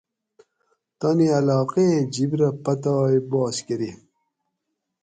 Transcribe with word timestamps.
تانی 0.99 1.27
علاقیں 1.37 1.93
جِب 2.13 2.31
رہ 2.39 2.49
پتائے 2.63 3.19
بحث 3.29 3.57
کۤری 3.67 3.91